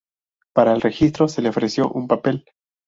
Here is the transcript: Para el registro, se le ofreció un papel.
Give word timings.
Para 0.55 0.73
el 0.73 0.81
registro, 0.81 1.27
se 1.27 1.43
le 1.43 1.49
ofreció 1.49 1.87
un 1.91 2.07
papel. 2.07 2.43